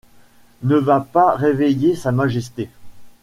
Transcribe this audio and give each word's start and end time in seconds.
Ne 0.63 0.77
va 0.77 0.99
pas 0.99 1.35
réveiller 1.35 1.93
sa 1.95 2.11
majesté! 2.11 2.71